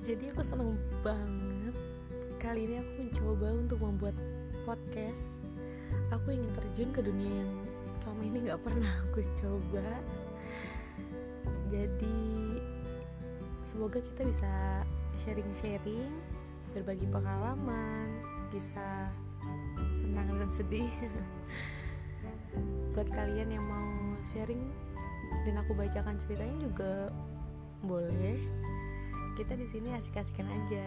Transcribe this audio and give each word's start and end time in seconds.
aku 0.00 0.40
seneng 0.40 0.80
banget 1.04 1.76
kali 2.40 2.64
ini 2.64 2.80
aku 2.80 2.90
mencoba 3.04 3.46
untuk 3.52 3.78
membuat 3.84 4.16
podcast. 4.64 5.36
Aku 6.08 6.32
ingin 6.32 6.48
terjun 6.56 6.90
ke 6.96 7.04
dunia 7.04 7.44
yang 7.44 7.52
selama 8.00 8.22
ini 8.24 8.38
nggak 8.48 8.60
pernah 8.64 8.92
aku 9.04 9.20
coba. 9.36 9.84
Jadi 11.68 12.18
semoga 13.62 14.00
kita 14.00 14.24
bisa 14.24 14.82
sharing-sharing 15.20 16.08
berbagi 16.72 17.04
pengalaman 17.12 18.08
kisah 18.48 19.12
senang 20.00 20.32
dan 20.32 20.50
sedih. 20.56 20.90
Buat 22.96 23.12
kalian 23.12 23.52
yang 23.52 23.64
mau 23.68 24.16
sharing 24.24 24.64
dan 25.44 25.60
aku 25.60 25.76
bacakan 25.76 26.16
ceritanya 26.16 26.56
juga 26.64 27.12
boleh 27.84 28.40
kita 29.40 29.56
di 29.56 29.64
sini 29.72 29.88
asik-asikan 29.96 30.44
aja 30.52 30.84